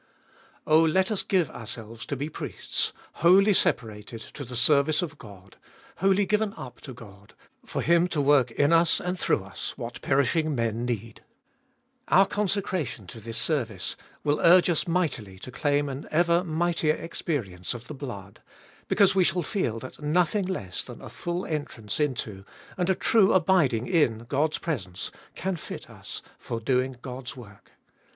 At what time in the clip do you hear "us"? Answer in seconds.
1.11-1.21, 8.73-8.99, 9.43-9.77, 14.71-14.87, 25.91-26.23